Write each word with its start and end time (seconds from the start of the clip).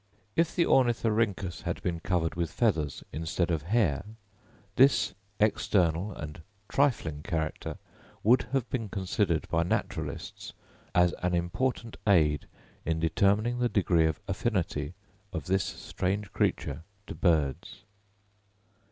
If 0.35 0.55
the 0.55 0.65
Ornithorhynchus 0.65 1.61
had 1.61 1.79
been 1.83 1.99
covered 1.99 2.33
with 2.33 2.51
feathers 2.51 3.03
instead 3.13 3.51
of 3.51 3.61
hair, 3.61 4.03
this 4.75 5.13
external 5.39 6.11
and 6.13 6.41
trifling 6.69 7.21
character 7.21 7.77
would 8.23 8.47
have 8.51 8.67
been 8.71 8.89
considered 8.89 9.47
by 9.49 9.61
naturalists 9.61 10.53
as 10.95 11.13
an 11.21 11.35
important 11.35 11.97
aid 12.07 12.47
in 12.83 12.99
determining 12.99 13.59
the 13.59 13.69
degree 13.69 14.07
of 14.07 14.19
affinity 14.27 14.95
of 15.31 15.45
this 15.45 15.65
strange 15.65 16.31
creature 16.33 16.81
to 17.05 17.13
birds. 17.13 17.83